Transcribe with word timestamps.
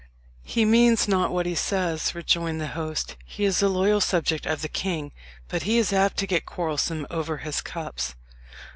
"He 0.41 0.65
means 0.65 1.07
not 1.07 1.29
what 1.31 1.45
he 1.45 1.53
says," 1.53 2.15
rejoined 2.15 2.59
the 2.59 2.69
host. 2.73 3.15
"He 3.23 3.45
is 3.45 3.61
a 3.61 3.69
loyal 3.69 4.01
subject 4.01 4.47
of 4.47 4.63
the 4.63 4.67
king; 4.67 5.11
but 5.47 5.61
he 5.61 5.77
is 5.77 5.93
apt 5.93 6.17
to 6.17 6.25
get 6.25 6.43
quarrelsome 6.43 7.05
over 7.11 7.37
his 7.37 7.61
cups." 7.61 8.15